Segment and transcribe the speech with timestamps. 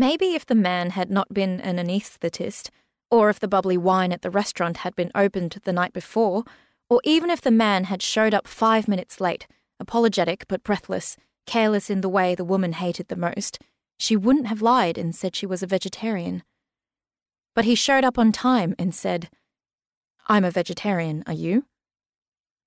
[0.00, 2.70] Maybe if the man had not been an anaesthetist,
[3.10, 6.44] or if the bubbly wine at the restaurant had been opened the night before,
[6.88, 9.48] or even if the man had showed up five minutes late,
[9.80, 11.16] apologetic but breathless,
[11.46, 13.58] careless in the way the woman hated the most,
[13.98, 16.44] she wouldn't have lied and said she was a vegetarian.
[17.56, 19.28] But he showed up on time and said,
[20.28, 21.64] I'm a vegetarian, are you?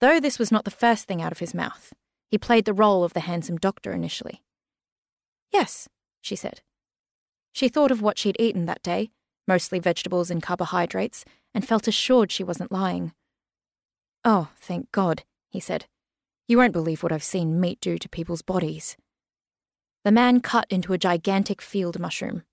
[0.02, 1.94] Though this was not the first thing out of his mouth,
[2.28, 4.42] he played the role of the handsome doctor initially.
[5.52, 5.88] Yes,
[6.20, 6.62] she said.
[7.54, 9.12] She thought of what she'd eaten that day,
[9.48, 13.14] mostly vegetables and carbohydrates, and felt assured she wasn't lying.
[14.24, 15.86] Oh, thank God, he said.
[16.48, 18.98] You won't believe what I've seen meat do to people's bodies.
[20.04, 22.44] The man cut into a gigantic field mushroom.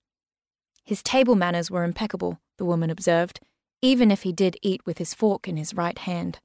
[0.83, 3.39] His table manners were impeccable, the woman observed,
[3.81, 6.39] even if he did eat with his fork in his right hand.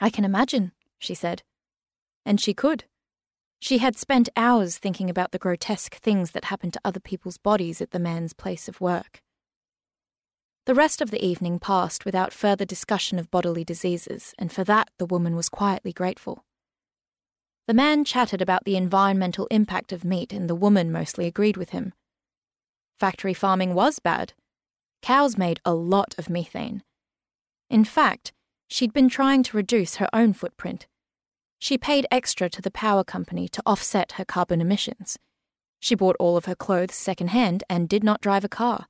[0.00, 1.42] I can imagine, she said.
[2.24, 2.84] And she could.
[3.62, 7.80] She had spent hours thinking about the grotesque things that happened to other people's bodies
[7.80, 9.22] at the man's place of work.
[10.66, 14.90] The rest of the evening passed without further discussion of bodily diseases, and for that
[14.98, 16.44] the woman was quietly grateful.
[17.68, 21.70] The man chatted about the environmental impact of meat, and the woman mostly agreed with
[21.70, 21.92] him.
[22.98, 24.32] Factory farming was bad.
[25.02, 26.82] Cows made a lot of methane.
[27.70, 28.32] In fact,
[28.66, 30.88] she'd been trying to reduce her own footprint
[31.62, 35.16] she paid extra to the power company to offset her carbon emissions.
[35.78, 38.86] She bought all of her clothes secondhand and did not drive a car.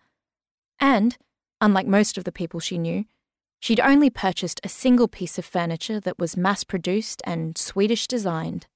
[0.80, 1.18] And,
[1.60, 3.04] unlike most of the people she knew,
[3.60, 8.66] she'd only purchased a single piece of furniture that was mass produced and Swedish designed.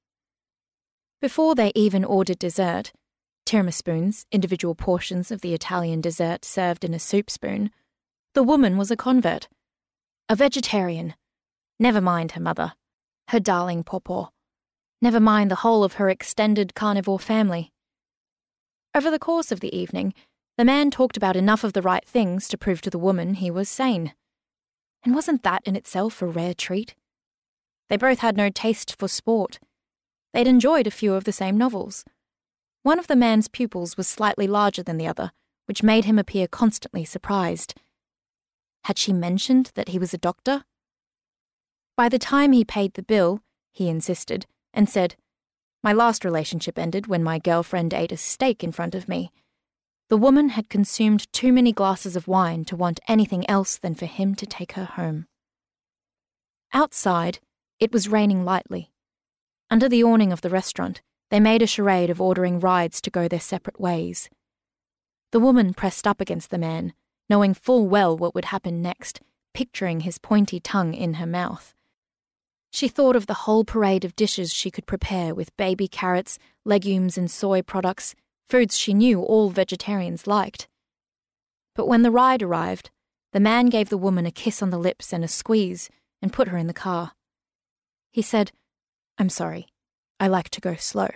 [1.23, 2.93] Before they even ordered dessert,
[3.47, 7.71] tiramispoons, individual portions of the Italian dessert served in a soup spoon,
[8.35, 9.49] the woman was a convert.
[10.29, 11.15] A vegetarian.
[11.79, 12.75] Never mind her mother
[13.29, 14.31] her darling Popo.
[15.03, 17.73] Never mind the whole of her extended carnivore family.
[18.95, 20.15] Over the course of the evening,
[20.57, 23.51] the man talked about enough of the right things to prove to the woman he
[23.51, 24.15] was sane.
[25.05, 26.95] And wasn't that in itself a rare treat?
[27.89, 29.59] They both had no taste for sport.
[30.33, 32.05] They'd enjoyed a few of the same novels.
[32.83, 35.33] One of the man's pupils was slightly larger than the other,
[35.67, 37.75] which made him appear constantly surprised.
[38.85, 40.65] Had she mentioned that he was a doctor?
[41.97, 43.41] By the time he paid the bill,
[43.73, 45.17] he insisted, and said,
[45.83, 49.33] My last relationship ended when my girlfriend ate a steak in front of me.
[50.09, 54.05] The woman had consumed too many glasses of wine to want anything else than for
[54.05, 55.27] him to take her home.
[56.75, 57.39] Outside,
[57.81, 58.93] it was raining lightly.
[59.71, 63.27] Under the awning of the restaurant, they made a charade of ordering rides to go
[63.27, 64.29] their separate ways.
[65.33, 66.93] The woman pressed up against the man,
[67.31, 69.23] knowing full well what would happen next,
[69.55, 71.75] picturing his pointy tongue in her mouth.
[72.77, 77.17] She thought of the whole parade of dishes she could prepare with baby carrots, legumes,
[77.17, 78.15] and soy products,
[78.51, 80.69] foods she knew all vegetarians liked.
[81.75, 82.91] But when the ride arrived,
[83.33, 85.89] the man gave the woman a kiss on the lips and a squeeze
[86.21, 87.13] and put her in the car.
[88.13, 88.53] He said,
[89.17, 89.69] I'm sorry,
[90.21, 91.09] I like to go slow.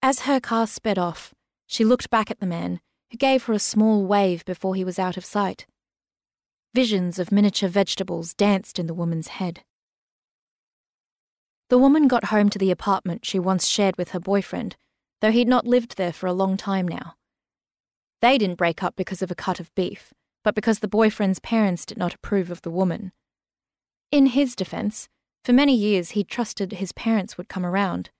[0.00, 1.34] As her car sped off,
[1.66, 2.78] she looked back at the man,
[3.10, 5.66] who gave her a small wave before he was out of sight.
[6.72, 9.64] Visions of miniature vegetables danced in the woman's head.
[11.68, 14.76] The woman got home to the apartment she once shared with her boyfriend,
[15.20, 17.14] though he'd not lived there for a long time now.
[18.22, 20.12] They didn't break up because of a cut of beef,
[20.42, 23.12] but because the boyfriend's parents did not approve of the woman.
[24.10, 25.08] In his defense,
[25.44, 28.10] for many years he'd trusted his parents would come around.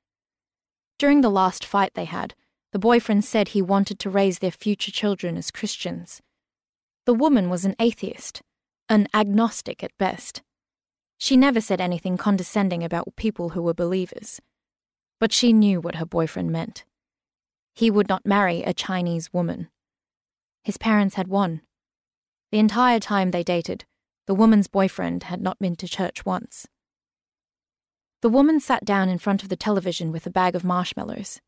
[0.98, 2.34] During the last fight they had,
[2.72, 6.20] the boyfriend said he wanted to raise their future children as Christians.
[7.06, 8.42] The woman was an atheist,
[8.90, 10.42] an agnostic at best.
[11.18, 14.40] She never said anything condescending about people who were believers.
[15.18, 16.84] But she knew what her boyfriend meant.
[17.74, 19.68] He would not marry a Chinese woman.
[20.62, 21.62] His parents had won.
[22.52, 23.84] The entire time they dated,
[24.26, 26.68] the woman's boyfriend had not been to church once.
[28.22, 31.40] The woman sat down in front of the television with a bag of marshmallows.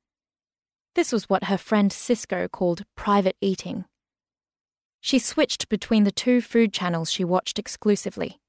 [0.95, 3.85] This was what her friend Cisco called private eating.
[5.01, 8.41] She switched between the two food channels she watched exclusively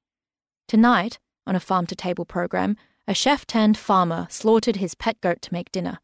[0.68, 2.76] Tonight, on a farm to table program,
[3.06, 5.98] a chef turned farmer slaughtered his pet goat to make dinner.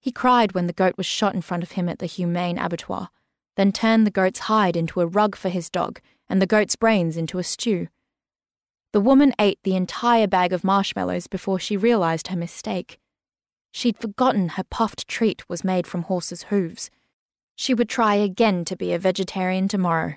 [0.00, 3.08] He cried when the goat was shot in front of him at the humane abattoir,
[3.56, 7.16] then turned the goat's hide into a rug for his dog and the goat's brains
[7.16, 7.88] into a stew.
[8.92, 12.98] The woman ate the entire bag of marshmallows before she realized her mistake.
[13.72, 16.90] She'd forgotten her puffed treat was made from horses' hooves.
[17.56, 20.14] She would try again to be a vegetarian tomorrow.